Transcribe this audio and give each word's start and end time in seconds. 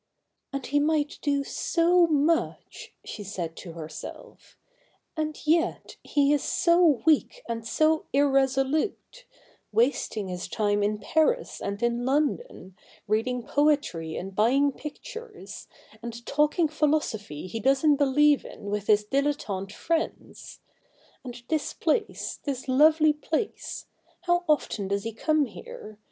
'And 0.51 0.65
he 0.65 0.79
might 0.79 1.19
do 1.21 1.43
so 1.43 2.07
much,' 2.07 2.91
she 3.05 3.23
said 3.23 3.55
to 3.57 3.73
herself,' 3.73 4.57
and 5.15 5.39
yet 5.45 5.95
he 6.03 6.33
is 6.33 6.41
so 6.43 7.03
weak 7.05 7.43
and 7.47 7.67
so 7.67 8.07
irresolute; 8.11 9.25
wasting 9.71 10.27
his 10.27 10.47
time 10.47 10.81
in 10.81 10.97
Paris 10.97 11.61
and 11.61 11.83
in 11.83 12.03
London, 12.03 12.75
reading 13.07 13.43
poetry 13.43 14.15
and 14.15 14.33
buying 14.35 14.71
pictures, 14.71 15.67
and 16.01 16.25
talking 16.25 16.67
philosophy 16.67 17.45
he 17.45 17.59
doesn't 17.59 17.97
believe 17.97 18.43
in 18.43 18.71
with 18.71 18.87
his 18.87 19.05
dilettante 19.05 19.71
friends. 19.71 20.61
And 21.23 21.43
this 21.47 21.73
place— 21.73 22.39
this 22.43 22.67
lovely 22.67 23.13
place— 23.13 23.85
how 24.21 24.45
often 24.49 24.87
does 24.87 25.03
he 25.03 25.13
come 25.13 25.45
here 25.45 25.99